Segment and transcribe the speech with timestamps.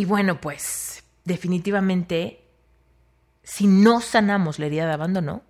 [0.00, 2.42] Y bueno, pues definitivamente,
[3.42, 5.42] si no sanamos la herida de abandono,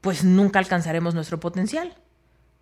[0.00, 1.94] pues nunca alcanzaremos nuestro potencial.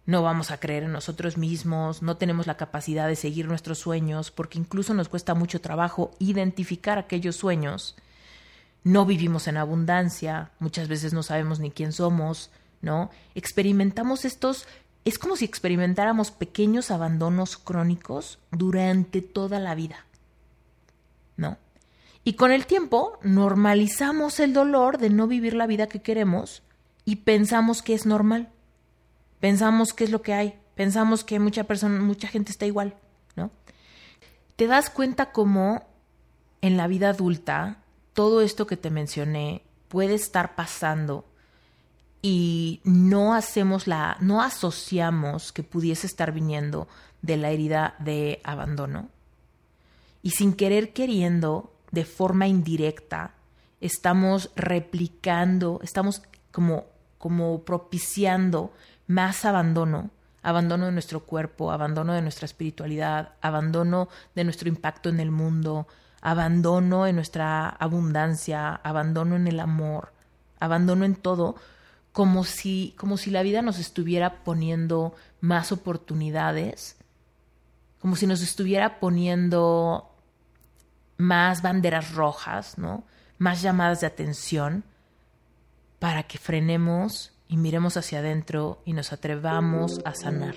[0.05, 4.33] No vamos a creer en nosotros mismos, no tenemos la capacidad de seguir nuestros sueños,
[4.33, 7.95] porque incluso nos cuesta mucho trabajo identificar aquellos sueños.
[8.83, 12.51] No vivimos en abundancia, muchas veces no sabemos ni quién somos,
[12.83, 13.11] ¿no?
[13.37, 14.67] Experimentamos estos,
[15.05, 20.05] es como si experimentáramos pequeños abandonos crónicos durante toda la vida,
[21.37, 21.59] ¿no?
[22.25, 26.63] Y con el tiempo normalizamos el dolor de no vivir la vida que queremos
[27.05, 28.49] y pensamos que es normal.
[29.39, 30.59] Pensamos que es lo que hay.
[30.75, 32.97] Pensamos que mucha persona, mucha gente está igual,
[33.37, 33.51] ¿no?
[34.57, 35.87] Te das cuenta cómo
[36.63, 37.79] en la vida adulta
[38.13, 41.27] todo esto que te mencioné puede estar pasando
[42.23, 46.89] y no hacemos la, no asociamos que pudiese estar viniendo
[47.23, 49.11] de la herida de abandono.
[50.27, 53.35] Y sin querer queriendo, de forma indirecta,
[53.81, 58.73] estamos replicando, estamos como como propiciando
[59.07, 60.11] más abandono,
[60.43, 65.87] abandono de nuestro cuerpo, abandono de nuestra espiritualidad, abandono de nuestro impacto en el mundo,
[66.21, 70.13] abandono en nuestra abundancia, abandono en el amor,
[70.59, 71.55] abandono en todo,
[72.11, 76.97] como si, como si la vida nos estuviera poniendo más oportunidades,
[78.01, 80.16] como si nos estuviera poniendo
[81.17, 83.05] más banderas rojas, ¿no?
[83.39, 84.85] Más llamadas de atención
[85.99, 90.57] para que frenemos y miremos hacia adentro y nos atrevamos a sanar,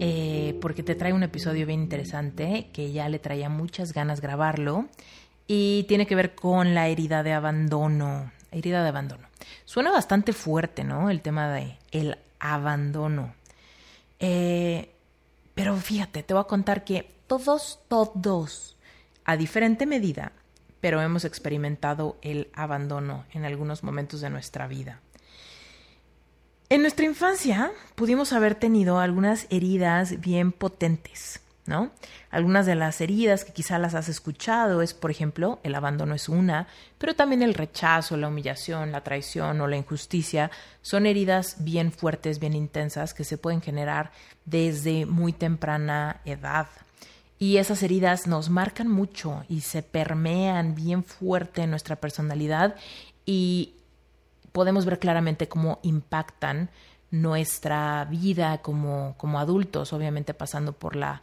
[0.00, 4.86] eh, porque te traigo un episodio bien interesante que ya le traía muchas ganas grabarlo
[5.46, 8.32] y tiene que ver con la herida de abandono.
[8.50, 9.28] Herida de abandono.
[9.64, 11.10] Suena bastante fuerte, ¿no?
[11.10, 13.34] El tema de el abandono.
[14.18, 14.90] Eh,
[15.54, 18.76] pero fíjate, te voy a contar que todos, todos,
[19.24, 20.32] a diferente medida,
[20.80, 25.00] pero hemos experimentado el abandono en algunos momentos de nuestra vida.
[26.68, 31.92] En nuestra infancia pudimos haber tenido algunas heridas bien potentes, ¿no?
[32.28, 36.28] Algunas de las heridas que quizá las has escuchado es, por ejemplo, el abandono es
[36.28, 36.66] una,
[36.98, 40.50] pero también el rechazo, la humillación, la traición o la injusticia
[40.82, 44.10] son heridas bien fuertes, bien intensas que se pueden generar
[44.44, 46.66] desde muy temprana edad,
[47.38, 52.74] y esas heridas nos marcan mucho y se permean bien fuerte en nuestra personalidad
[53.26, 53.74] y
[54.56, 56.70] podemos ver claramente cómo impactan
[57.10, 61.20] nuestra vida como, como adultos, obviamente pasando por la,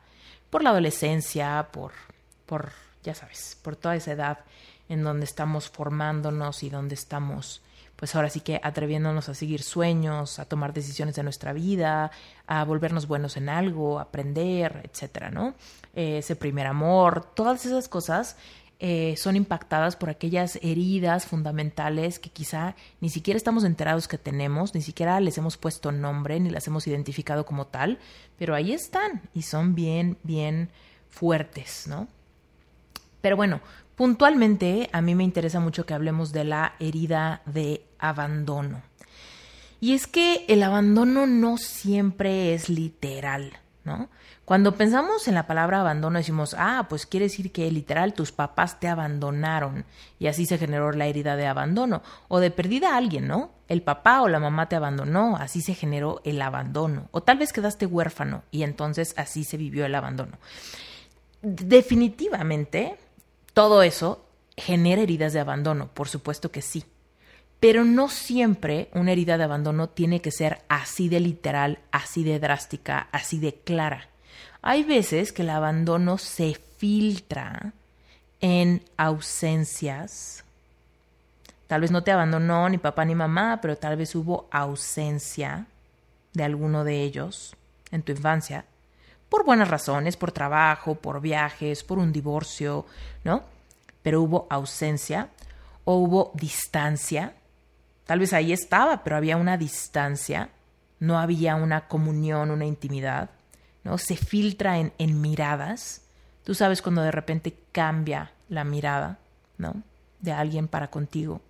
[0.51, 1.93] por la adolescencia, por,
[2.45, 4.39] por, ya sabes, por toda esa edad
[4.87, 7.63] en donde estamos formándonos y donde estamos
[7.95, 12.11] pues ahora sí que atreviéndonos a seguir sueños, a tomar decisiones de nuestra vida,
[12.45, 15.55] a volvernos buenos en algo, aprender, etcétera, ¿no?
[15.95, 18.35] Eh, ese primer amor, todas esas cosas
[18.83, 24.75] eh, son impactadas por aquellas heridas fundamentales que quizá ni siquiera estamos enterados que tenemos,
[24.75, 27.97] ni siquiera les hemos puesto nombre, ni las hemos identificado como tal,
[28.37, 30.69] pero ahí están y son bien, bien
[31.09, 32.07] fuertes, ¿no?
[33.21, 33.61] Pero bueno,
[33.95, 38.81] Puntualmente, a mí me interesa mucho que hablemos de la herida de abandono.
[39.79, 43.53] Y es que el abandono no siempre es literal,
[43.83, 44.09] ¿no?
[44.45, 48.79] Cuando pensamos en la palabra abandono decimos, ah, pues quiere decir que literal tus papás
[48.79, 49.85] te abandonaron
[50.19, 52.01] y así se generó la herida de abandono.
[52.27, 53.51] O de perdida a alguien, ¿no?
[53.67, 57.07] El papá o la mamá te abandonó, así se generó el abandono.
[57.11, 60.37] O tal vez quedaste huérfano y entonces así se vivió el abandono.
[61.41, 62.97] Definitivamente,
[63.53, 64.25] todo eso
[64.55, 66.85] genera heridas de abandono, por supuesto que sí.
[67.63, 72.37] Pero no siempre una herida de abandono tiene que ser así de literal, así de
[72.37, 74.09] drástica, así de clara.
[74.61, 77.71] Hay veces que el abandono se filtra
[78.41, 80.43] en ausencias,
[81.67, 85.65] Tal vez no te abandonó ni papá ni mamá, pero tal vez hubo ausencia
[86.33, 87.55] de alguno de ellos
[87.89, 88.65] en tu infancia,
[89.27, 92.85] por buenas razones, por trabajo, por viajes, por un divorcio,
[93.23, 93.41] ¿no?
[94.03, 95.29] Pero hubo ausencia
[95.85, 97.33] o hubo distancia.
[98.05, 100.49] Tal vez ahí estaba, pero había una distancia,
[100.99, 103.29] no había una comunión, una intimidad,
[103.83, 103.97] ¿no?
[103.97, 106.01] Se filtra en, en miradas.
[106.43, 109.19] Tú sabes cuando de repente cambia la mirada,
[109.57, 109.83] ¿no?
[110.19, 111.41] De alguien para contigo.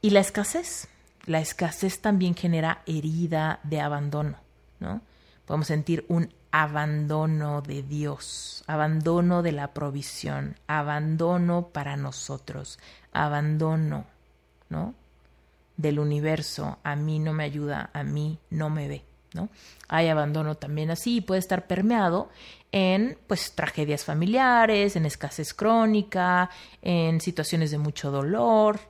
[0.00, 0.88] Y la escasez.
[1.24, 4.38] La escasez también genera herida de abandono,
[4.80, 5.00] ¿no?
[5.46, 12.78] Podemos sentir un abandono de Dios, abandono de la provisión, abandono para nosotros,
[13.12, 14.04] abandono,
[14.68, 14.94] ¿no?
[15.82, 19.48] Del universo, a mí no me ayuda, a mí no me ve, ¿no?
[19.88, 22.30] Hay abandono también así, puede estar permeado
[22.70, 26.48] en pues tragedias familiares, en escasez crónica,
[26.80, 28.80] en situaciones de mucho dolor,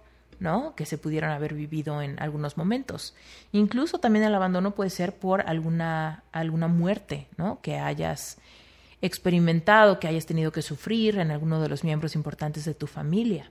[0.42, 0.74] ¿no?
[0.74, 3.14] que se pudieron haber vivido en algunos momentos.
[3.52, 7.60] Incluso también el abandono puede ser por alguna, alguna muerte, ¿no?
[7.62, 8.38] que hayas
[9.00, 13.50] experimentado, que hayas tenido que sufrir en alguno de los miembros importantes de tu familia.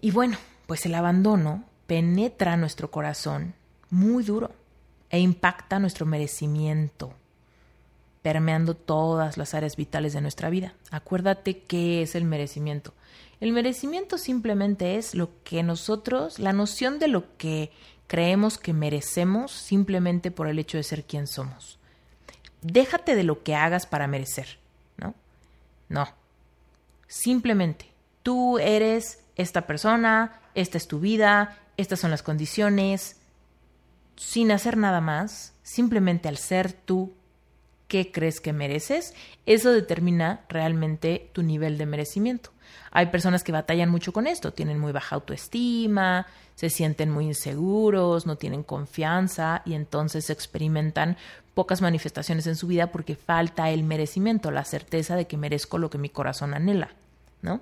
[0.00, 0.36] Y bueno,
[0.66, 3.54] pues el abandono penetra nuestro corazón
[3.90, 4.50] muy duro
[5.10, 7.14] e impacta nuestro merecimiento,
[8.22, 10.74] permeando todas las áreas vitales de nuestra vida.
[10.90, 12.94] Acuérdate qué es el merecimiento.
[13.40, 17.72] El merecimiento simplemente es lo que nosotros, la noción de lo que
[18.06, 21.78] creemos que merecemos simplemente por el hecho de ser quien somos.
[22.62, 24.58] Déjate de lo que hagas para merecer,
[24.96, 25.14] ¿no?
[25.88, 26.08] No.
[27.08, 27.90] Simplemente,
[28.22, 33.16] tú eres esta persona, esta es tu vida, estas son las condiciones,
[34.16, 37.12] sin hacer nada más, simplemente al ser tú
[37.88, 39.14] qué crees que mereces,
[39.44, 42.50] eso determina realmente tu nivel de merecimiento.
[42.90, 48.26] Hay personas que batallan mucho con esto, tienen muy baja autoestima, se sienten muy inseguros,
[48.26, 51.16] no tienen confianza y entonces experimentan
[51.54, 55.90] pocas manifestaciones en su vida porque falta el merecimiento, la certeza de que merezco lo
[55.90, 56.90] que mi corazón anhela,
[57.42, 57.60] ¿no?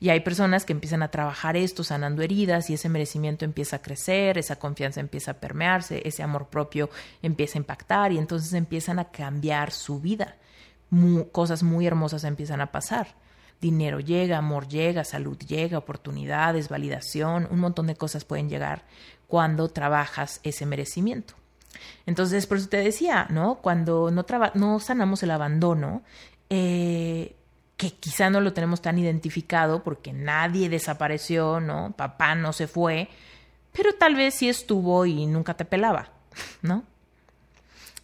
[0.00, 3.82] Y hay personas que empiezan a trabajar esto sanando heridas y ese merecimiento empieza a
[3.82, 6.90] crecer, esa confianza empieza a permearse, ese amor propio
[7.22, 10.36] empieza a impactar y entonces empiezan a cambiar su vida.
[11.32, 13.14] cosas muy hermosas empiezan a pasar
[13.62, 18.82] dinero llega, amor llega, salud llega, oportunidades, validación, un montón de cosas pueden llegar
[19.28, 21.34] cuando trabajas ese merecimiento.
[22.04, 23.54] Entonces, por eso te decía, ¿no?
[23.62, 26.02] Cuando no, no sanamos el abandono,
[26.50, 27.36] eh,
[27.82, 31.92] que quizá no lo tenemos tan identificado porque nadie desapareció, ¿no?
[31.96, 33.08] Papá no se fue,
[33.72, 36.10] pero tal vez sí estuvo y nunca te pelaba,
[36.62, 36.84] ¿no?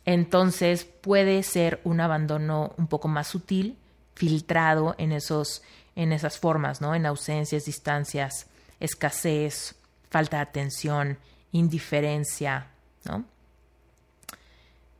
[0.05, 3.79] Entonces puede ser un abandono un poco más sutil,
[4.17, 5.63] filtrado en, esos,
[5.95, 6.97] en esas formas, ¿no?
[6.97, 8.49] En ausencias, distancias,
[8.81, 9.77] escasez,
[10.11, 11.19] falta de atención,
[11.53, 12.67] indiferencia,
[13.05, 13.25] ¿no?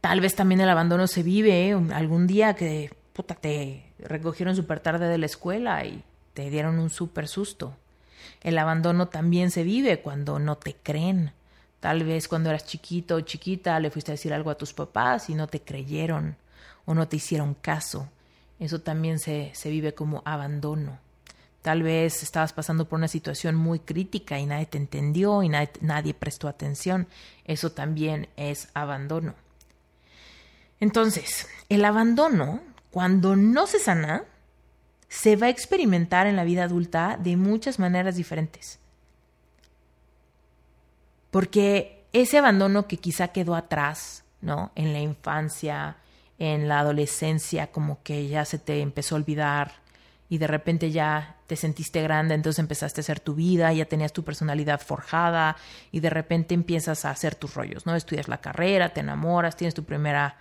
[0.01, 5.09] Tal vez también el abandono se vive algún día que puta, te recogieron súper tarde
[5.09, 6.03] de la escuela y
[6.35, 7.77] te dieron un súper susto.
[8.43, 11.33] El abandono también se vive cuando no te creen.
[11.81, 15.31] Tal vez cuando eras chiquito o chiquita le fuiste a decir algo a tus papás
[15.31, 16.37] y no te creyeron
[16.85, 18.09] o no te hicieron caso.
[18.59, 20.99] Eso también se, vive como abandono.
[21.63, 25.71] Tal vez estabas pasando por una situación muy crítica y nadie te entendió y nadie,
[25.81, 27.07] nadie prestó atención.
[27.45, 29.35] Eso también es abandono.
[30.81, 34.25] Entonces, el abandono, cuando no se sana,
[35.09, 38.79] se va a experimentar en la vida adulta de muchas maneras diferentes.
[41.31, 44.73] Porque ese abandono que quizá quedó atrás, ¿no?
[44.75, 45.97] En la infancia,
[46.39, 49.73] en la adolescencia como que ya se te empezó a olvidar
[50.29, 54.13] y de repente ya te sentiste grande, entonces empezaste a hacer tu vida, ya tenías
[54.13, 55.57] tu personalidad forjada
[55.91, 57.97] y de repente empiezas a hacer tus rollos, ¿no?
[57.97, 60.37] Estudias la carrera, te enamoras, tienes tu primera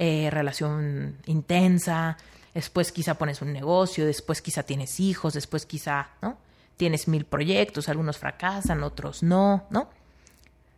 [0.00, 2.16] eh, relación intensa,
[2.54, 6.38] después quizá pones un negocio, después quizá tienes hijos, después quizá, ¿no?
[6.76, 9.90] Tienes mil proyectos, algunos fracasan, otros no, ¿no?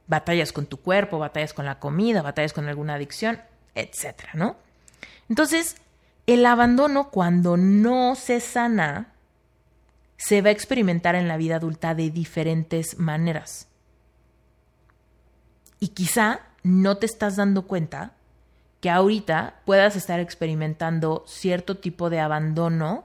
[0.07, 3.43] Batallas con tu cuerpo, batallas con la comida, batallas con alguna adicción,
[3.75, 4.57] etcétera, ¿no?
[5.29, 5.77] Entonces,
[6.27, 9.13] el abandono cuando no se sana
[10.17, 13.69] se va a experimentar en la vida adulta de diferentes maneras.
[15.79, 18.15] Y quizá no te estás dando cuenta
[18.81, 23.05] que ahorita puedas estar experimentando cierto tipo de abandono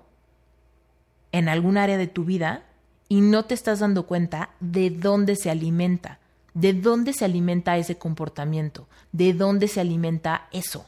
[1.32, 2.64] en algún área de tu vida
[3.10, 6.20] y no te estás dando cuenta de dónde se alimenta
[6.56, 10.88] de dónde se alimenta ese comportamiento, de dónde se alimenta eso.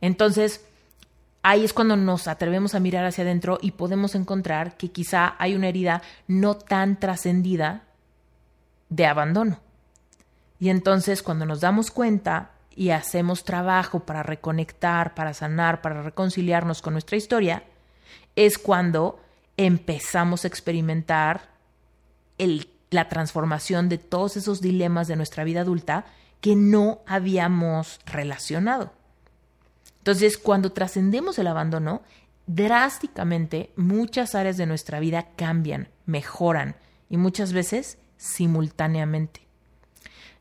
[0.00, 0.60] Entonces,
[1.42, 5.54] ahí es cuando nos atrevemos a mirar hacia adentro y podemos encontrar que quizá hay
[5.54, 7.84] una herida no tan trascendida
[8.88, 9.60] de abandono.
[10.58, 16.82] Y entonces cuando nos damos cuenta y hacemos trabajo para reconectar, para sanar, para reconciliarnos
[16.82, 17.64] con nuestra historia,
[18.36, 19.18] es cuando
[19.56, 21.48] empezamos a experimentar
[22.90, 26.04] la transformación de todos esos dilemas de nuestra vida adulta
[26.42, 28.92] que no habíamos relacionado.
[29.98, 32.02] Entonces, cuando trascendemos el abandono,
[32.46, 36.76] drásticamente muchas áreas de nuestra vida cambian, mejoran
[37.08, 39.46] y muchas veces simultáneamente.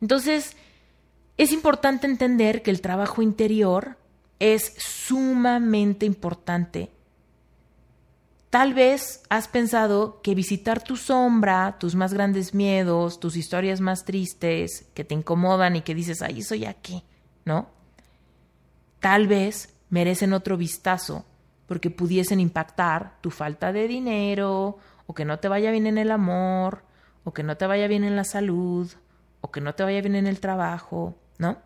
[0.01, 0.57] Entonces,
[1.37, 3.97] es importante entender que el trabajo interior
[4.39, 6.91] es sumamente importante.
[8.49, 14.05] Tal vez has pensado que visitar tu sombra, tus más grandes miedos, tus historias más
[14.05, 17.03] tristes, que te incomodan y que dices, ay, eso ya qué,
[17.43, 17.67] ¿no?
[19.01, 21.25] Tal vez merecen otro vistazo
[21.67, 24.77] porque pudiesen impactar tu falta de dinero,
[25.07, 26.83] o que no te vaya bien en el amor,
[27.23, 28.89] o que no te vaya bien en la salud,
[29.41, 31.57] o que no te vaya bien en el trabajo, ¿no?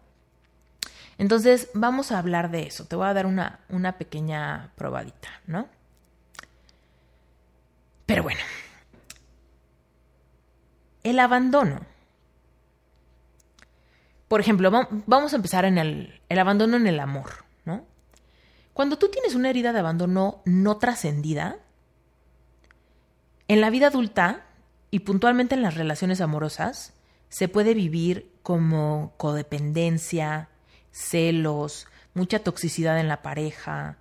[1.17, 2.85] Entonces, vamos a hablar de eso.
[2.85, 5.67] Te voy a dar una, una pequeña probadita, ¿no?
[8.05, 8.39] Pero bueno,
[11.03, 11.81] el abandono.
[14.27, 14.71] Por ejemplo,
[15.05, 17.83] vamos a empezar en el, el abandono en el amor, ¿no?
[18.73, 21.57] Cuando tú tienes una herida de abandono no trascendida,
[23.47, 24.45] en la vida adulta
[24.91, 26.93] y puntualmente en las relaciones amorosas,
[27.29, 30.49] se puede vivir como codependencia,
[30.91, 33.97] celos, mucha toxicidad en la pareja,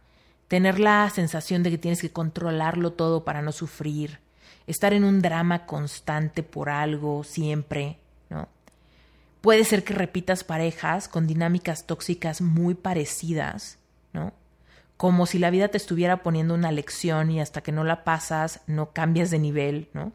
[0.48, 4.18] tener la sensación de que tienes que controlarlo todo para no sufrir,
[4.66, 7.98] estar en un drama constante por algo siempre,
[8.30, 8.48] ¿no?
[9.40, 13.78] Puede ser que repitas parejas con dinámicas tóxicas muy parecidas,
[14.12, 14.32] ¿no?
[14.96, 18.62] Como si la vida te estuviera poniendo una lección y hasta que no la pasas
[18.66, 20.12] no cambias de nivel, ¿no?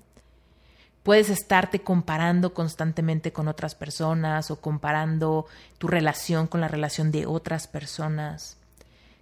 [1.04, 5.46] Puedes estarte comparando constantemente con otras personas o comparando
[5.78, 8.58] tu relación con la relación de otras personas.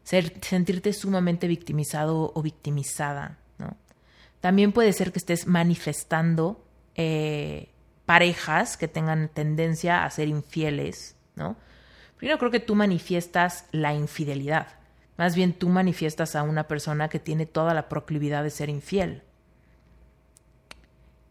[0.03, 3.37] sentirte sumamente victimizado o victimizada.
[3.57, 3.77] ¿no?
[4.41, 6.63] También puede ser que estés manifestando
[6.95, 7.69] eh,
[8.05, 11.15] parejas que tengan tendencia a ser infieles.
[11.35, 11.55] ¿no?
[12.17, 14.67] Primero creo que tú manifiestas la infidelidad.
[15.17, 19.23] Más bien tú manifiestas a una persona que tiene toda la proclividad de ser infiel.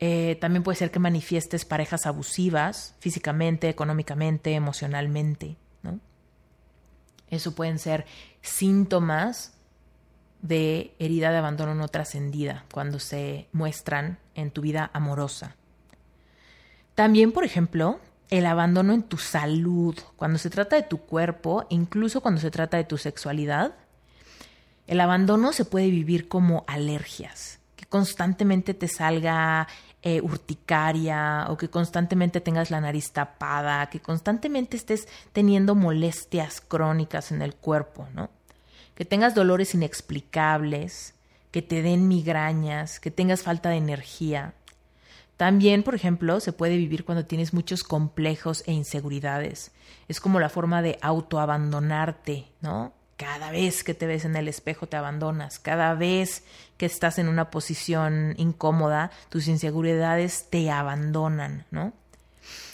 [0.00, 5.56] Eh, también puede ser que manifiestes parejas abusivas físicamente, económicamente, emocionalmente.
[5.82, 6.00] ¿no?
[7.28, 8.06] Eso pueden ser
[8.40, 9.52] síntomas
[10.42, 15.54] de herida de abandono no trascendida cuando se muestran en tu vida amorosa.
[16.94, 22.20] También, por ejemplo, el abandono en tu salud, cuando se trata de tu cuerpo, incluso
[22.20, 23.74] cuando se trata de tu sexualidad,
[24.86, 29.68] el abandono se puede vivir como alergias, que constantemente te salga
[30.02, 37.32] eh, urticaria o que constantemente tengas la nariz tapada, que constantemente estés teniendo molestias crónicas
[37.32, 38.30] en el cuerpo, ¿no?
[38.94, 41.14] Que tengas dolores inexplicables,
[41.50, 44.54] que te den migrañas, que tengas falta de energía.
[45.36, 49.72] También, por ejemplo, se puede vivir cuando tienes muchos complejos e inseguridades.
[50.06, 52.92] Es como la forma de autoabandonarte, ¿no?
[53.20, 56.42] Cada vez que te ves en el espejo te abandonas, cada vez
[56.78, 61.92] que estás en una posición incómoda, tus inseguridades te abandonan, ¿no?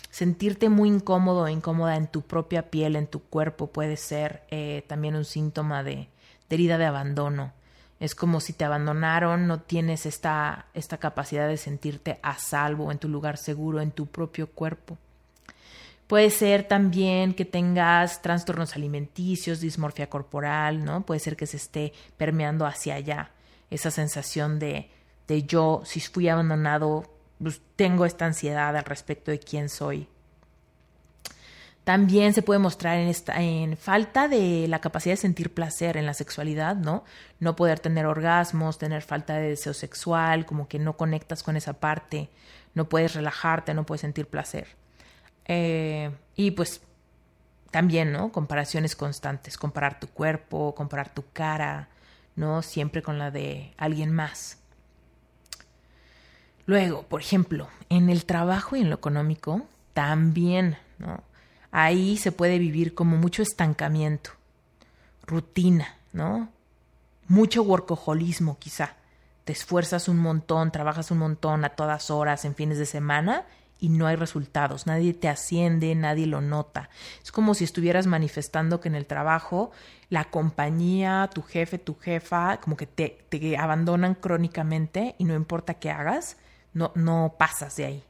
[0.09, 4.85] Sentirte muy incómodo o incómoda en tu propia piel, en tu cuerpo, puede ser eh,
[4.87, 6.09] también un síntoma de,
[6.49, 7.53] de, herida de abandono.
[7.99, 12.99] Es como si te abandonaron, no tienes esta, esta capacidad de sentirte a salvo en
[12.99, 14.97] tu lugar seguro, en tu propio cuerpo.
[16.07, 21.05] Puede ser también que tengas trastornos alimenticios, dismorfia corporal, ¿no?
[21.05, 23.31] Puede ser que se esté permeando hacia allá
[23.71, 24.89] esa sensación de,
[25.27, 27.11] de yo, si fui abandonado,
[27.43, 30.09] pues tengo esta ansiedad al respecto de quién soy.
[31.83, 36.07] También se puede mostrar en, esta, en falta de la capacidad de sentir placer en
[36.07, 37.05] la sexualidad, ¿no?
[37.39, 41.75] No poder tener orgasmos, tener falta de deseo sexual, como que no conectas con esa
[41.75, 42.29] parte,
[42.75, 44.67] no puedes relajarte, no puedes sentir placer.
[45.47, 46.83] Eh, y pues
[47.71, 48.33] también, ¿no?
[48.33, 51.89] Comparaciones constantes, comparar tu cuerpo, comparar tu cara,
[52.35, 52.63] ¿no?
[52.63, 54.59] Siempre con la de alguien más.
[56.67, 61.23] Luego, por ejemplo, en el trabajo y en lo económico, también, ¿no?
[61.71, 64.31] Ahí se puede vivir como mucho estancamiento,
[65.27, 66.49] rutina, ¿no?
[67.29, 68.95] Mucho workaholismo quizá.
[69.45, 73.45] Te esfuerzas un montón, trabajas un montón a todas horas en fines de semana
[73.79, 76.89] y no hay resultados, nadie te asciende, nadie lo nota.
[77.23, 79.71] Es como si estuvieras manifestando que en el trabajo
[80.09, 85.75] la compañía, tu jefe, tu jefa, como que te, te abandonan crónicamente y no importa
[85.75, 86.37] qué hagas,
[86.73, 88.05] no, no pasas de ahí.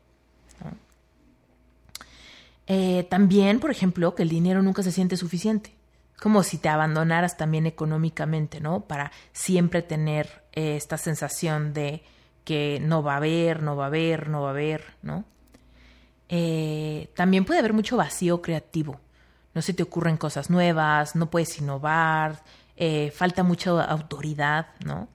[2.68, 5.72] Eh, también, por ejemplo, que el dinero nunca se siente suficiente.
[6.20, 8.80] Como si te abandonaras también económicamente, ¿no?
[8.80, 12.02] Para siempre tener eh, esta sensación de
[12.44, 15.24] que no va a haber, no va a haber, no va a haber, ¿no?
[16.28, 19.00] Eh, también puede haber mucho vacío creativo.
[19.54, 22.42] No se te ocurren cosas nuevas, no puedes innovar,
[23.14, 25.08] falta mucha autoridad, ¿no?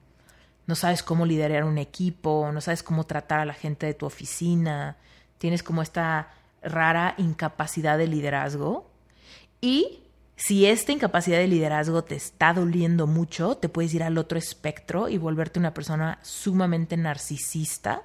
[0.66, 4.06] No sabes cómo liderar un equipo, no sabes cómo tratar a la gente de tu
[4.06, 4.96] oficina,
[5.38, 6.28] tienes como esta
[6.62, 8.90] rara incapacidad de liderazgo
[9.60, 10.00] y
[10.36, 15.08] si esta incapacidad de liderazgo te está doliendo mucho, te puedes ir al otro espectro
[15.08, 18.02] y volverte una persona sumamente narcisista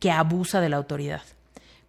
[0.00, 1.22] que abusa de la autoridad.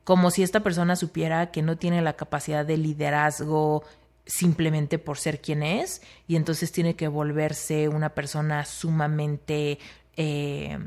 [0.08, 3.84] Como si esta persona supiera que no tiene la capacidad de liderazgo
[4.26, 9.80] simplemente por ser quien es y entonces tiene que volverse una persona sumamente,
[10.16, 10.80] eh,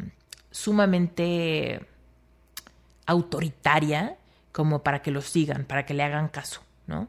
[0.51, 1.87] sumamente
[3.05, 4.17] autoritaria
[4.53, 7.07] como para que lo sigan, para que le hagan caso, ¿no?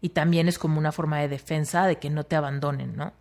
[0.00, 3.12] Y también es como una forma de defensa de que no te abandonen, ¿no?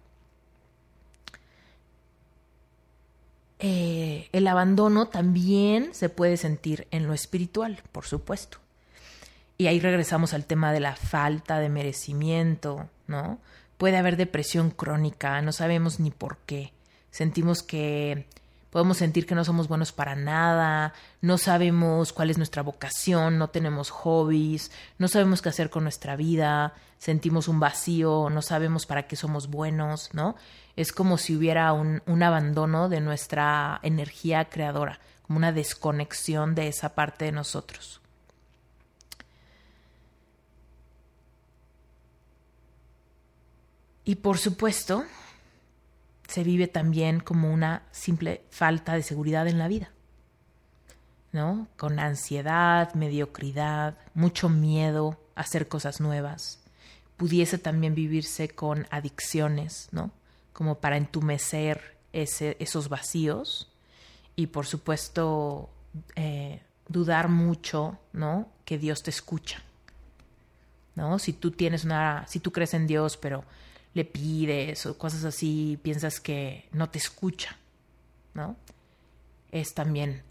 [3.65, 8.57] Eh, el abandono también se puede sentir en lo espiritual, por supuesto.
[9.57, 13.39] Y ahí regresamos al tema de la falta de merecimiento, ¿no?
[13.77, 16.73] Puede haber depresión crónica, no sabemos ni por qué.
[17.09, 18.27] Sentimos que
[18.73, 23.51] podemos sentir que no somos buenos para nada, no sabemos cuál es nuestra vocación, no
[23.51, 29.03] tenemos hobbies, no sabemos qué hacer con nuestra vida, sentimos un vacío, no sabemos para
[29.03, 30.35] qué somos buenos, ¿no?
[30.75, 36.67] Es como si hubiera un, un abandono de nuestra energía creadora, como una desconexión de
[36.67, 38.01] esa parte de nosotros.
[44.03, 45.05] Y por supuesto,
[46.33, 49.91] se vive también como una simple falta de seguridad en la vida.
[51.31, 51.67] ¿No?
[51.77, 56.59] Con ansiedad, mediocridad, mucho miedo a hacer cosas nuevas.
[57.17, 60.09] Pudiese también vivirse con adicciones, ¿no?
[60.53, 63.71] Como para entumecer ese, esos vacíos.
[64.35, 65.69] Y por supuesto,
[66.15, 68.49] eh, dudar mucho, ¿no?
[68.65, 69.61] Que Dios te escucha.
[70.95, 71.19] ¿No?
[71.19, 73.43] Si tú tienes una, si tú crees en Dios, pero
[73.93, 77.57] le pides o cosas así, piensas que no te escucha,
[78.33, 78.55] ¿no?
[79.51, 80.23] Es también,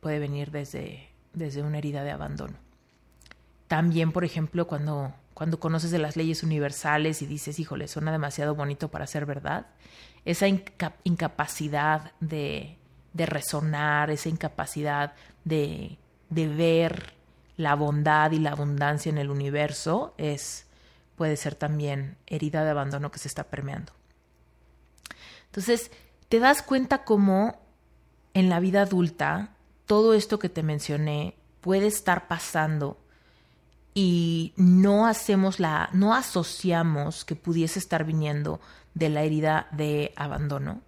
[0.00, 2.54] puede venir desde, desde una herida de abandono.
[3.66, 8.88] También, por ejemplo, cuando, cuando conoces las leyes universales y dices, híjole, suena demasiado bonito
[8.88, 9.66] para ser verdad,
[10.24, 12.76] esa incapacidad de,
[13.12, 15.98] de resonar, esa incapacidad de,
[16.30, 17.14] de ver
[17.56, 20.65] la bondad y la abundancia en el universo es
[21.16, 23.92] puede ser también herida de abandono que se está permeando.
[25.46, 25.90] Entonces,
[26.28, 27.60] te das cuenta cómo
[28.34, 29.50] en la vida adulta
[29.86, 32.98] todo esto que te mencioné puede estar pasando
[33.94, 38.60] y no hacemos la no asociamos que pudiese estar viniendo
[38.92, 40.82] de la herida de abandono.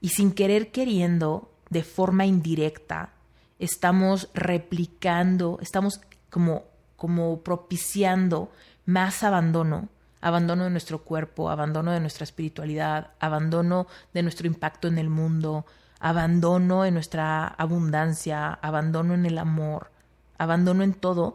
[0.00, 3.12] Y sin querer queriendo, de forma indirecta,
[3.60, 6.64] estamos replicando, estamos como
[6.96, 8.52] como propiciando
[8.84, 9.88] más abandono,
[10.20, 15.66] abandono de nuestro cuerpo, abandono de nuestra espiritualidad, abandono de nuestro impacto en el mundo,
[16.00, 19.90] abandono en nuestra abundancia, abandono en el amor,
[20.38, 21.34] abandono en todo,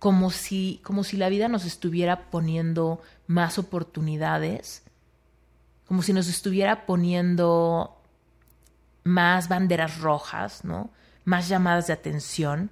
[0.00, 4.82] como si, como si la vida nos estuviera poniendo más oportunidades,
[5.86, 8.00] como si nos estuviera poniendo
[9.04, 10.90] más banderas rojas, ¿no?
[11.24, 12.70] Más llamadas de atención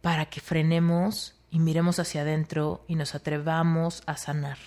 [0.00, 4.58] para que frenemos y miremos hacia adentro y nos atrevamos a sanar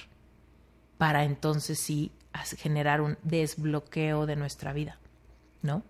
[0.98, 2.12] para entonces sí
[2.58, 5.00] generar un desbloqueo de nuestra vida,
[5.62, 5.84] ¿no?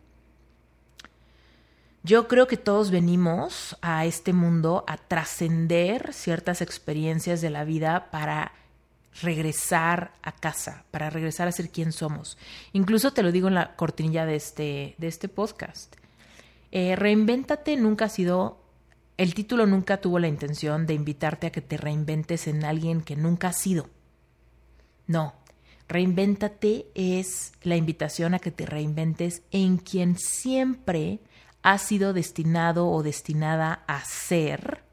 [2.04, 8.10] Yo creo que todos venimos a este mundo a trascender ciertas experiencias de la vida
[8.10, 8.54] para
[9.22, 12.38] regresar a casa, para regresar a ser quien somos.
[12.72, 15.96] Incluso te lo digo en la cortinilla de este, de este podcast.
[16.72, 18.60] Eh, reinvéntate nunca ha sido
[19.20, 23.18] el título nunca tuvo la intención de invitarte a que te reinventes en alguien que
[23.18, 23.90] nunca has sido.
[25.08, 25.34] No,
[25.90, 31.20] reinvéntate es la invitación a que te reinventes en quien siempre
[31.62, 34.84] has sido destinado o destinada a ser,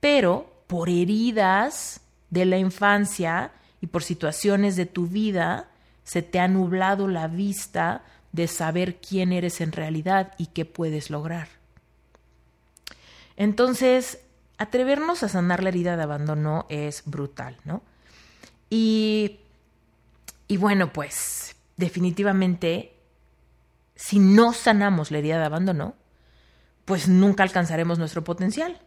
[0.00, 5.68] pero por heridas de la infancia y por situaciones de tu vida
[6.02, 11.10] se te ha nublado la vista de saber quién eres en realidad y qué puedes
[11.10, 11.46] lograr.
[13.36, 14.20] Entonces,
[14.58, 17.82] atrevernos a sanar la herida de abandono es brutal, ¿no?
[18.70, 19.40] Y,
[20.48, 22.96] y bueno, pues definitivamente,
[23.94, 25.94] si no sanamos la herida de abandono,
[26.84, 28.80] pues nunca alcanzaremos nuestro potencial.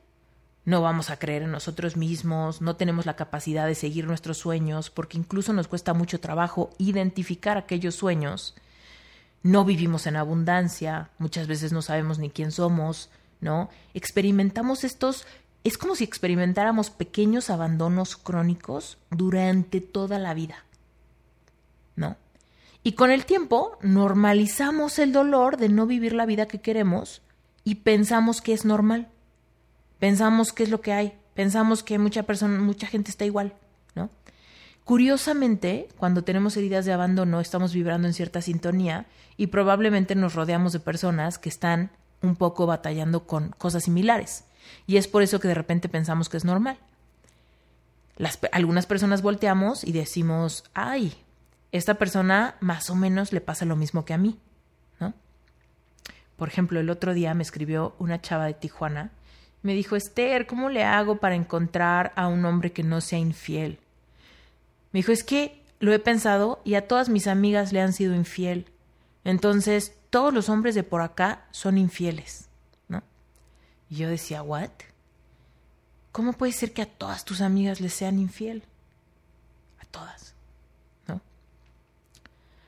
[0.65, 4.89] No vamos a creer en nosotros mismos, no tenemos la capacidad de seguir nuestros sueños,
[4.89, 8.55] porque incluso nos cuesta mucho trabajo identificar aquellos sueños.
[9.41, 13.09] No vivimos en abundancia, muchas veces no sabemos ni quién somos,
[13.41, 13.69] ¿no?
[13.93, 15.25] Experimentamos estos,
[15.63, 20.65] es como si experimentáramos pequeños abandonos crónicos durante toda la vida,
[21.95, 22.17] ¿no?
[22.83, 27.21] Y con el tiempo normalizamos el dolor de no vivir la vida que queremos
[27.63, 29.09] y pensamos que es normal.
[29.99, 31.13] Pensamos que es lo que hay.
[31.33, 33.53] Pensamos que mucha persona, mucha gente está igual,
[33.95, 34.09] ¿no?
[34.85, 39.05] Curiosamente, cuando tenemos heridas de abandono, estamos vibrando en cierta sintonía
[39.37, 41.91] y probablemente nos rodeamos de personas que están
[42.21, 44.43] un poco batallando con cosas similares.
[44.87, 46.77] Y es por eso que de repente pensamos que es normal.
[48.51, 51.13] Algunas personas volteamos y decimos, ay,
[51.71, 54.37] esta persona más o menos le pasa lo mismo que a mí,
[54.99, 55.13] ¿no?
[56.35, 59.11] Por ejemplo, el otro día me escribió una chava de Tijuana,
[59.61, 63.79] me dijo, Esther, ¿cómo le hago para encontrar a un hombre que no sea infiel?
[64.91, 68.15] Me dijo, es que lo he pensado y a todas mis amigas le han sido
[68.15, 68.65] infiel.
[69.23, 72.49] Entonces, todos los hombres de por acá son infieles,
[72.87, 73.03] ¿no?
[73.89, 74.69] Y yo decía, ¿what?
[76.11, 78.63] ¿Cómo puede ser que a todas tus amigas les sean infiel?
[79.79, 80.33] A todas,
[81.07, 81.21] ¿no?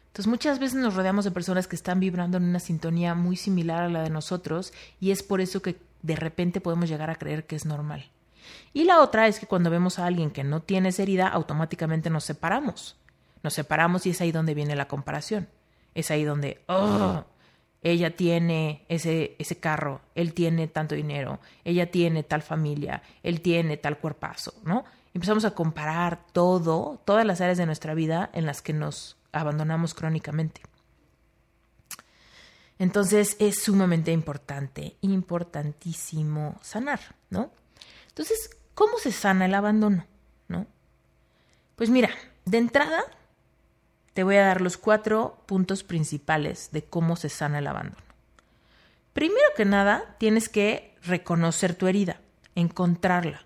[0.08, 3.84] Entonces muchas veces nos rodeamos de personas que están vibrando en una sintonía muy similar
[3.84, 7.45] a la de nosotros y es por eso que de repente podemos llegar a creer
[7.45, 8.10] que es normal.
[8.73, 12.23] Y la otra es que cuando vemos a alguien que no tiene herida, automáticamente nos
[12.23, 12.97] separamos.
[13.43, 15.47] Nos separamos y es ahí donde viene la comparación.
[15.93, 17.25] Es ahí donde, oh,
[17.82, 23.78] ella tiene ese, ese carro, él tiene tanto dinero, ella tiene tal familia, él tiene
[23.78, 24.86] tal cuerpazo, ¿no?
[25.13, 29.94] Empezamos a comparar todo, todas las áreas de nuestra vida en las que nos abandonamos
[29.94, 30.62] crónicamente.
[32.78, 37.52] Entonces es sumamente importante, importantísimo sanar, ¿no?
[38.08, 40.06] Entonces, ¿cómo se sana el abandono?
[40.48, 40.65] ¿No?
[41.76, 42.10] Pues mira,
[42.46, 43.04] de entrada
[44.13, 48.04] te voy a dar los cuatro puntos principales de cómo se sana el abandono.
[49.13, 52.21] Primero que nada, tienes que reconocer tu herida,
[52.56, 53.45] encontrarla,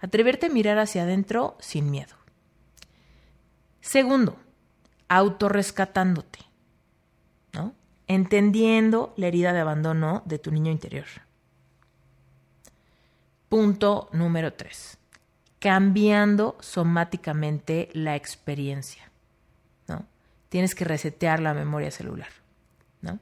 [0.00, 2.14] atreverte a mirar hacia adentro sin miedo.
[3.80, 4.36] Segundo,
[5.08, 6.40] autorrescatándote,
[7.52, 7.74] ¿no?
[8.08, 11.06] Entendiendo la herida de abandono de tu niño interior.
[13.48, 14.98] Punto número tres,
[15.60, 19.10] cambiando somáticamente la experiencia.
[20.56, 22.30] Tienes que resetear la memoria celular,
[23.02, 23.18] ¿no?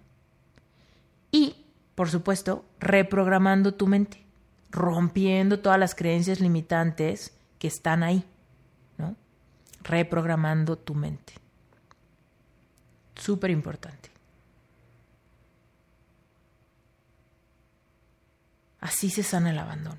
[1.32, 1.66] Y,
[1.96, 4.24] por supuesto, reprogramando tu mente,
[4.70, 8.24] rompiendo todas las creencias limitantes que están ahí,
[8.98, 9.16] ¿no?
[9.82, 11.32] Reprogramando tu mente.
[13.16, 14.12] Súper importante.
[18.78, 19.98] Así se sana el abandono.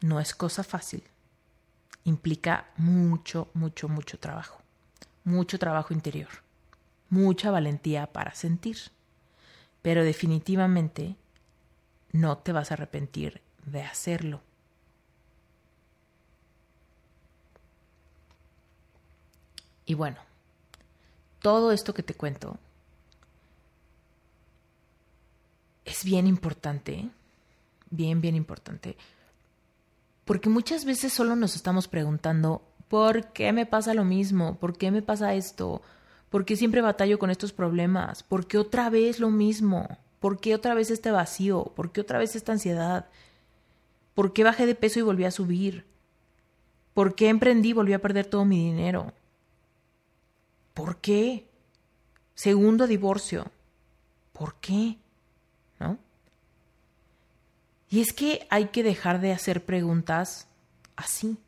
[0.00, 1.04] No es cosa fácil.
[2.02, 4.61] Implica mucho, mucho, mucho trabajo
[5.24, 6.28] mucho trabajo interior,
[7.10, 8.78] mucha valentía para sentir,
[9.82, 11.16] pero definitivamente
[12.12, 14.40] no te vas a arrepentir de hacerlo.
[19.84, 20.18] Y bueno,
[21.40, 22.58] todo esto que te cuento
[25.84, 27.10] es bien importante,
[27.90, 28.96] bien, bien importante,
[30.24, 34.58] porque muchas veces solo nos estamos preguntando, ¿Por qué me pasa lo mismo?
[34.58, 35.80] ¿Por qué me pasa esto?
[36.28, 38.22] ¿Por qué siempre batallo con estos problemas?
[38.22, 39.96] ¿Por qué otra vez lo mismo?
[40.20, 41.72] ¿Por qué otra vez este vacío?
[41.74, 43.06] ¿Por qué otra vez esta ansiedad?
[44.12, 45.86] ¿Por qué bajé de peso y volví a subir?
[46.92, 49.14] ¿Por qué emprendí y volví a perder todo mi dinero?
[50.74, 51.48] ¿Por qué?
[52.34, 53.50] Segundo divorcio.
[54.34, 54.98] ¿Por qué?
[55.80, 55.96] ¿No?
[57.88, 60.46] Y es que hay que dejar de hacer preguntas
[60.94, 61.38] así.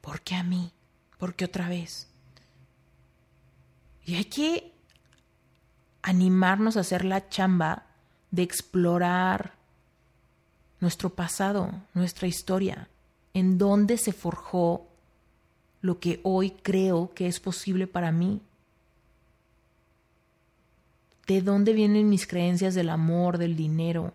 [0.00, 0.72] ¿Por qué a mí?
[1.18, 2.08] Porque otra vez.
[4.04, 4.72] Y hay que
[6.02, 7.86] animarnos a hacer la chamba
[8.30, 9.54] de explorar
[10.80, 12.88] nuestro pasado, nuestra historia,
[13.34, 14.86] en dónde se forjó
[15.80, 18.40] lo que hoy creo que es posible para mí.
[21.26, 24.14] ¿De dónde vienen mis creencias del amor, del dinero?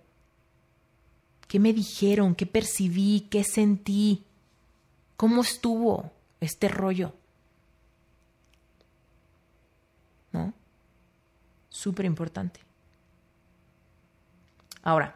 [1.48, 2.34] ¿Qué me dijeron?
[2.34, 3.28] ¿Qué percibí?
[3.30, 4.24] ¿Qué sentí?
[5.16, 6.12] ¿Cómo estuvo?
[6.44, 7.14] Este rollo.
[10.32, 10.54] ¿No?
[11.70, 12.60] Súper importante.
[14.84, 15.16] Ahora,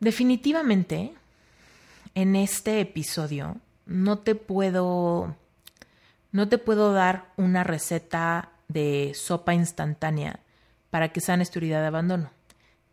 [0.00, 1.12] Definitivamente,
[2.14, 5.36] en este episodio no te puedo
[6.32, 10.40] no te puedo dar una receta de sopa instantánea
[10.88, 12.30] para que sanes tu herida de abandono.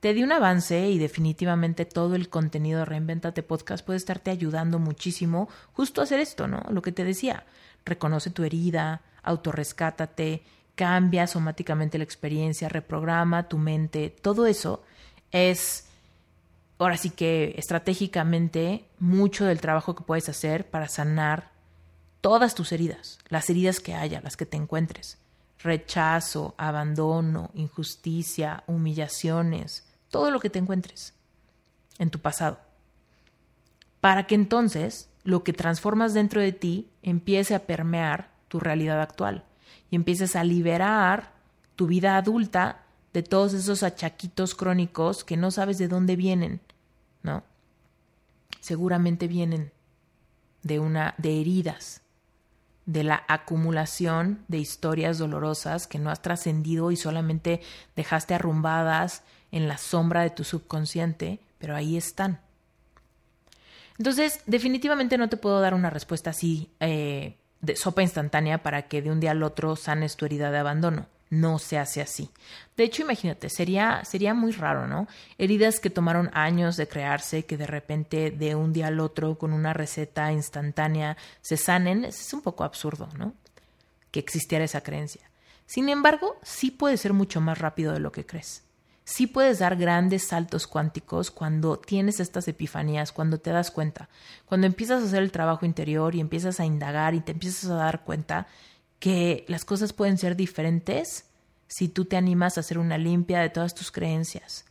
[0.08, 4.80] Te di un avance y definitivamente todo el contenido de Reinventate Podcast puede estarte ayudando
[4.80, 6.64] muchísimo justo a hacer esto, ¿no?
[6.70, 7.46] Lo que te decía,
[7.84, 10.44] reconoce tu herida, autorrescátate,
[10.76, 14.82] cambia somáticamente la experiencia, reprograma tu mente, todo eso
[15.32, 15.90] es
[16.78, 21.52] ahora sí que estratégicamente mucho del trabajo que puedes hacer para sanar
[22.22, 25.18] todas tus heridas, las heridas que haya, las que te encuentres.
[25.60, 31.14] Rechazo, abandono, injusticia, humillaciones, todo lo que te encuentres
[32.00, 32.60] en tu pasado.
[34.02, 39.44] Para que entonces lo que transformas dentro de ti empiece a permear tu realidad actual
[39.90, 41.32] y empieces a liberar
[41.76, 46.62] tu vida adulta de todos esos achaquitos crónicos que no sabes de dónde vienen,
[47.24, 47.44] ¿no?
[48.60, 49.72] Seguramente vienen
[50.64, 52.02] de una de heridas,
[52.86, 57.62] de la acumulación de historias dolorosas que no has trascendido y solamente
[57.96, 62.40] dejaste arrumbadas en la sombra de tu subconsciente, pero ahí están.
[63.98, 69.02] Entonces, definitivamente no te puedo dar una respuesta así eh, de sopa instantánea para que
[69.02, 71.08] de un día al otro sanes tu herida de abandono.
[71.30, 72.30] No se hace así.
[72.78, 75.08] De hecho, imagínate, sería, sería muy raro, ¿no?
[75.38, 79.52] Heridas que tomaron años de crearse, que de repente de un día al otro con
[79.52, 83.34] una receta instantánea se sanen, es un poco absurdo, ¿no?
[84.12, 85.30] Que existiera esa creencia.
[85.66, 88.67] Sin embargo, sí puede ser mucho más rápido de lo que crees
[89.08, 94.10] sí puedes dar grandes saltos cuánticos cuando tienes estas epifanías, cuando te das cuenta,
[94.46, 97.76] cuando empiezas a hacer el trabajo interior y empiezas a indagar y te empiezas a
[97.76, 98.48] dar cuenta
[99.00, 101.24] que las cosas pueden ser diferentes
[101.70, 104.66] si tú te animas a hacer una limpia de todas tus creencias.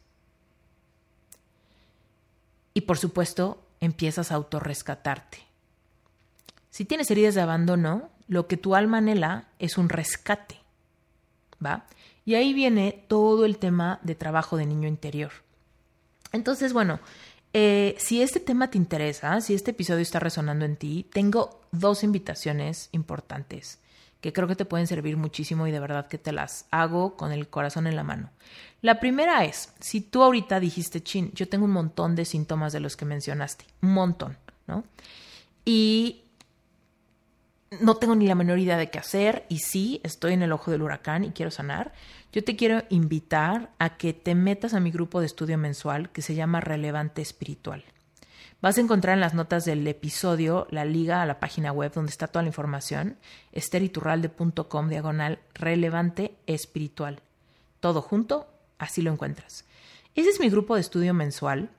[2.74, 5.38] Y por supuesto, empiezas a autorrescatarte.
[6.70, 10.60] Si tienes heridas de abandono, lo que tu alma anhela es un rescate.
[11.64, 11.86] ¿Va?
[12.24, 15.30] Y ahí viene todo el tema de trabajo de niño interior.
[16.32, 17.00] Entonces, bueno,
[17.52, 22.04] eh, si este tema te interesa, si este episodio está resonando en ti, tengo dos
[22.04, 23.80] invitaciones importantes
[24.20, 27.32] que creo que te pueden servir muchísimo y de verdad que te las hago con
[27.32, 28.30] el corazón en la mano.
[28.82, 32.80] La primera es, si tú ahorita dijiste, chin, yo tengo un montón de síntomas de
[32.80, 34.84] los que mencionaste, un montón, ¿no?
[35.64, 36.22] Y
[37.80, 40.70] no tengo ni la menor idea de qué hacer y sí, estoy en el ojo
[40.70, 41.92] del huracán y quiero sanar,
[42.32, 46.22] yo te quiero invitar a que te metas a mi grupo de estudio mensual que
[46.22, 47.84] se llama Relevante Espiritual.
[48.62, 52.10] Vas a encontrar en las notas del episodio la liga a la página web donde
[52.10, 53.16] está toda la información,
[53.52, 57.20] esteriturralde.com diagonal relevante espiritual.
[57.80, 58.48] Todo junto,
[58.78, 59.64] así lo encuentras.
[60.14, 61.70] Ese es mi grupo de estudio mensual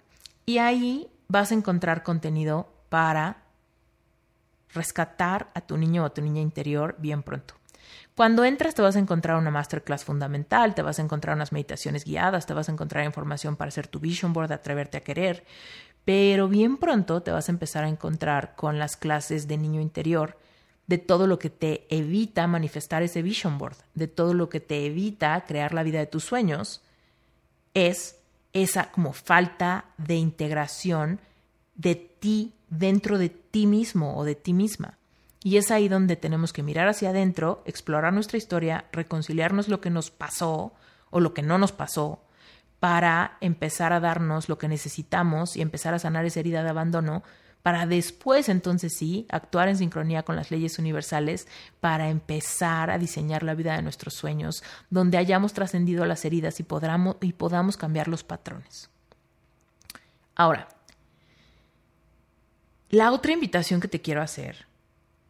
[0.45, 3.46] y ahí vas a encontrar contenido para
[4.73, 7.55] rescatar a tu niño o a tu niña interior bien pronto.
[8.15, 12.03] Cuando entras te vas a encontrar una masterclass fundamental, te vas a encontrar unas meditaciones
[12.03, 15.45] guiadas, te vas a encontrar información para hacer tu vision board, atreverte a querer,
[16.03, 20.39] pero bien pronto te vas a empezar a encontrar con las clases de niño interior,
[20.87, 24.85] de todo lo que te evita manifestar ese vision board, de todo lo que te
[24.85, 26.81] evita crear la vida de tus sueños,
[27.73, 28.15] es
[28.53, 31.19] esa como falta de integración
[31.75, 34.97] de ti dentro de ti mismo o de ti misma.
[35.43, 39.89] Y es ahí donde tenemos que mirar hacia adentro, explorar nuestra historia, reconciliarnos lo que
[39.89, 40.73] nos pasó
[41.09, 42.21] o lo que no nos pasó,
[42.79, 47.23] para empezar a darnos lo que necesitamos y empezar a sanar esa herida de abandono,
[47.63, 51.47] para después entonces sí actuar en sincronía con las leyes universales,
[51.79, 56.63] para empezar a diseñar la vida de nuestros sueños, donde hayamos trascendido las heridas y,
[56.63, 58.89] podamos, y podamos cambiar los patrones.
[60.35, 60.69] Ahora,
[62.89, 64.65] la otra invitación que te quiero hacer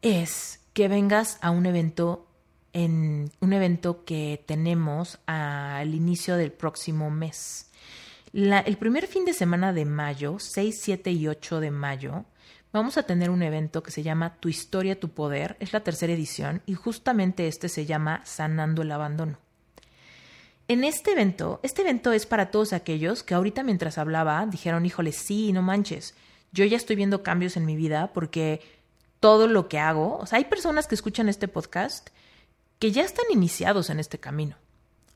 [0.02, 2.28] es que vengas a un evento
[2.74, 7.72] en un evento que tenemos al inicio del próximo mes.
[8.34, 12.26] el primer fin de semana de mayo, 6, 7 y 8 de mayo,
[12.72, 15.58] vamos a tener un evento que se llama Tu historia, tu poder.
[15.60, 19.40] Es la tercera edición y justamente este se llama Sanando el abandono.
[20.68, 25.14] En este evento, este evento es para todos aquellos que ahorita mientras hablaba dijeron, híjole,
[25.14, 26.14] sí, no manches,
[26.58, 28.62] yo ya estoy viendo cambios en mi vida porque
[29.20, 32.10] todo lo que hago, o sea, hay personas que escuchan este podcast
[32.80, 34.56] que ya están iniciados en este camino.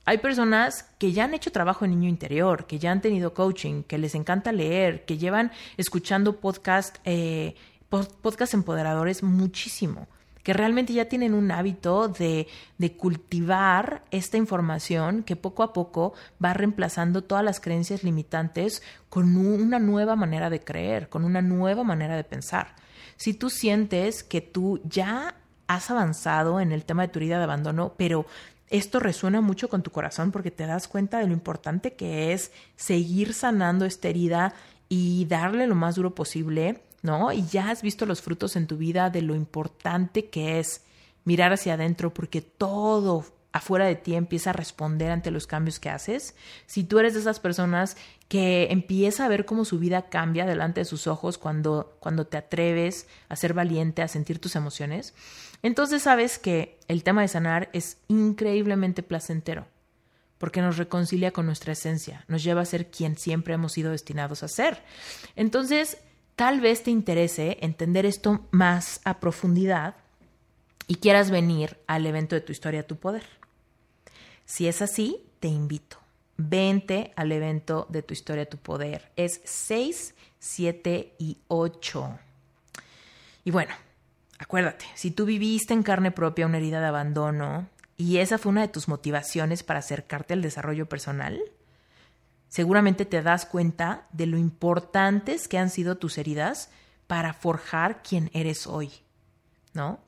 [0.06, 3.82] Hay personas que ya han hecho trabajo en niño interior, que ya han tenido coaching,
[3.84, 7.56] que les encanta leer, que llevan escuchando podcast, eh,
[7.90, 10.08] podcast empoderadores muchísimo.
[10.44, 16.14] Que realmente ya tienen un hábito de, de, cultivar esta información que poco a poco
[16.44, 21.84] va reemplazando todas las creencias limitantes con una nueva manera de creer, con una nueva
[21.84, 22.76] manera de pensar.
[23.18, 25.36] Si tú sientes que tú ya
[25.68, 28.26] has avanzado en el tema de tu herida de abandono, pero
[28.70, 32.52] esto resuena mucho con tu corazón porque te das cuenta de lo importante que es
[32.76, 34.54] seguir sanando esta herida
[34.90, 37.32] y darle lo más duro posible, ¿no?
[37.32, 40.84] Y ya has visto los frutos en tu vida de lo importante que es
[41.24, 45.90] mirar hacia adentro porque todo afuera de ti empieza a responder ante los cambios que
[45.90, 46.36] haces,
[46.66, 47.98] si tú eres de esas personas
[48.30, 52.38] que empieza a ver cómo su vida cambia delante de sus ojos cuando, cuando te
[52.38, 55.14] atreves a ser valiente, a sentir tus emociones,
[55.64, 59.68] entonces sabes que el tema de sanar es increíblemente placentero,
[60.38, 64.44] porque nos reconcilia con nuestra esencia, nos lleva a ser quien siempre hemos sido destinados
[64.44, 64.82] a ser.
[65.36, 65.98] Entonces,
[66.42, 69.94] tal vez te interese entender esto más a profundidad
[70.88, 73.22] y quieras venir al evento de tu historia, tu poder.
[74.44, 75.98] Si es así, te invito.
[76.38, 79.12] Vente al evento de tu historia, tu poder.
[79.16, 82.20] Es 6, 7 y 8.
[83.44, 83.76] Y bueno,
[84.40, 88.62] Acuérdate, si tú viviste en carne propia una herida de abandono y esa fue una
[88.62, 91.40] de tus motivaciones para acercarte al desarrollo personal,
[92.52, 96.70] seguramente te das cuenta de lo importantes que han sido tus heridas
[97.08, 98.92] para forjar quien eres hoy,
[99.74, 100.02] ¿no?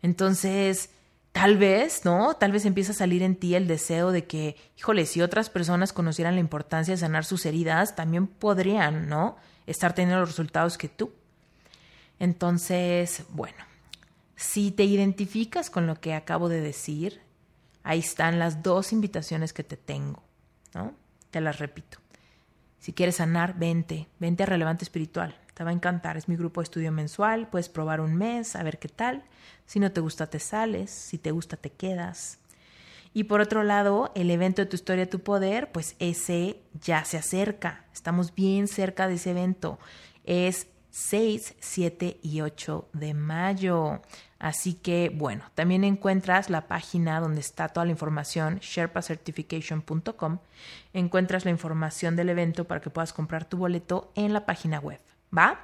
[0.00, 0.88] Entonces,
[1.32, 2.34] tal vez, ¿no?
[2.36, 5.92] Tal vez empieza a salir en ti el deseo de que, híjole, si otras personas
[5.92, 9.36] conocieran la importancia de sanar sus heridas, también podrían, ¿no?
[9.66, 11.12] Estar teniendo los resultados que tú.
[12.18, 13.58] Entonces, bueno,
[14.36, 17.20] si te identificas con lo que acabo de decir,
[17.82, 20.22] ahí están las dos invitaciones que te tengo,
[20.72, 20.94] ¿no?
[21.30, 21.98] Te las repito.
[22.78, 25.36] Si quieres sanar, vente, vente a Relevante Espiritual.
[25.54, 26.16] Te va a encantar.
[26.16, 27.48] Es mi grupo de estudio mensual.
[27.48, 29.24] Puedes probar un mes, a ver qué tal.
[29.66, 30.90] Si no te gusta, te sales.
[30.90, 32.38] Si te gusta, te quedas.
[33.12, 37.16] Y por otro lado, el evento de tu historia, tu poder, pues ese ya se
[37.16, 37.84] acerca.
[37.92, 39.78] Estamos bien cerca de ese evento.
[40.24, 44.02] Es 6, 7 y 8 de mayo.
[44.38, 50.38] Así que bueno, también encuentras la página donde está toda la información, sherpacertification.com.
[50.92, 55.00] Encuentras la información del evento para que puedas comprar tu boleto en la página web.
[55.36, 55.60] ¿Va?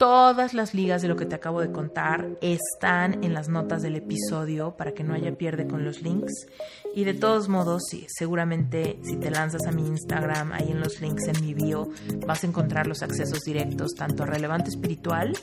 [0.00, 3.96] Todas las ligas de lo que te acabo de contar están en las notas del
[3.96, 6.46] episodio para que no haya pierde con los links.
[6.94, 11.02] Y de todos modos, sí, seguramente si te lanzas a mi Instagram, ahí en los
[11.02, 11.90] links en mi bio,
[12.26, 15.36] vas a encontrar los accesos directos tanto a Relevante Espiritual,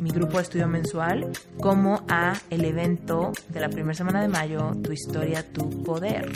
[0.00, 4.72] mi grupo de estudio mensual, como a el evento de la primera semana de mayo,
[4.82, 6.32] Tu historia, tu poder.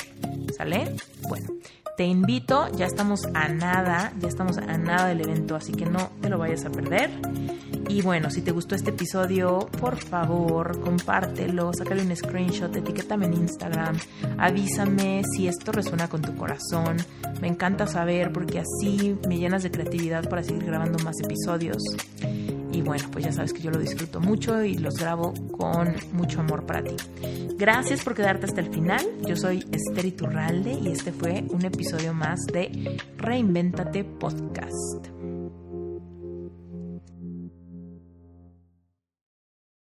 [0.55, 0.95] ¿Sale?
[1.31, 1.49] Bueno,
[1.97, 6.11] te invito, ya estamos a nada, ya estamos a nada del evento, así que no
[6.21, 7.11] te lo vayas a perder.
[7.89, 13.35] Y bueno, si te gustó este episodio, por favor, compártelo, sácale un screenshot, etiquétame en
[13.35, 13.97] Instagram,
[14.39, 16.97] avísame si esto resuena con tu corazón.
[17.41, 21.83] Me encanta saber porque así me llenas de creatividad para seguir grabando más episodios.
[22.75, 26.41] Y bueno, pues ya sabes que yo lo disfruto mucho y los grabo con mucho
[26.41, 26.97] amor para ti.
[27.57, 29.01] Gracias por quedarte hasta el final.
[29.25, 35.14] Yo soy Esther Iturralde y este fue un episodio más de Reinventate Podcast.